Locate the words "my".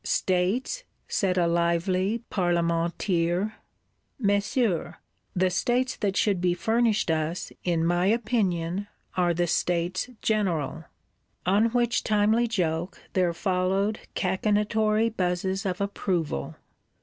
7.85-8.07